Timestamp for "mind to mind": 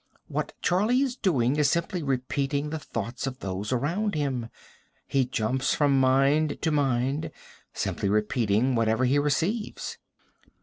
5.99-7.29